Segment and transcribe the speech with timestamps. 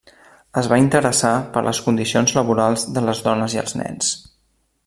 [0.61, 4.13] Es va interessar per les condicions laborals de les dones i els nens.